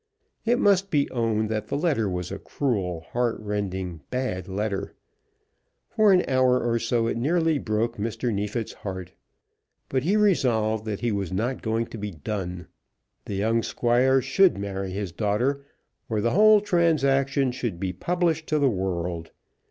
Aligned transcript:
It 0.45 0.57
must 0.57 0.89
be 0.89 1.07
owned 1.11 1.47
that 1.51 1.67
the 1.67 1.77
letter 1.77 2.09
was 2.09 2.31
a 2.31 2.39
cruel, 2.39 3.01
heart 3.13 3.39
rending, 3.39 4.01
bad 4.09 4.47
letter. 4.47 4.95
For 5.89 6.11
an 6.11 6.25
hour 6.27 6.59
or 6.59 6.79
so 6.79 7.05
it 7.05 7.17
nearly 7.17 7.59
broke 7.59 7.97
Mr. 7.97 8.33
Neefit's 8.33 8.73
heart. 8.73 9.13
But 9.89 10.01
he 10.01 10.15
resolved 10.17 10.85
that 10.85 11.01
he 11.01 11.11
was 11.11 11.31
not 11.31 11.61
going 11.61 11.85
to 11.85 11.99
be 11.99 12.09
done. 12.09 12.65
The 13.25 13.35
young 13.35 13.61
Squire 13.61 14.23
should 14.23 14.57
marry 14.57 14.89
his 14.89 15.11
daughter, 15.11 15.67
or 16.09 16.19
the 16.19 16.31
whole 16.31 16.61
transaction 16.61 17.51
should 17.51 17.79
be 17.79 17.93
published 17.93 18.47
to 18.47 18.57
the 18.57 18.71
world. 18.71 19.29